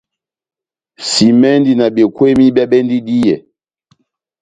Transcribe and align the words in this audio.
Simɛndi 1.11 1.71
na 1.75 1.85
bekweni 1.95 2.45
bia 2.55 2.65
bendi 2.71 2.97
díyɛ. 3.07 3.35